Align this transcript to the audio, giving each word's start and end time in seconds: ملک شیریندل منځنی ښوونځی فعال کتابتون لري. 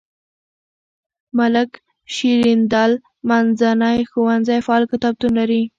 ملک 1.37 1.71
شیریندل 2.13 2.91
منځنی 3.29 3.97
ښوونځی 4.11 4.59
فعال 4.65 4.83
کتابتون 4.91 5.31
لري. 5.39 5.61